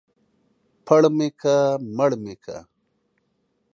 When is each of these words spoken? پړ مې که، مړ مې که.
پړ 0.85 1.01
مې 1.17 1.29
که، 1.41 1.55
مړ 1.97 2.11
مې 2.23 2.35
که. 2.43 2.57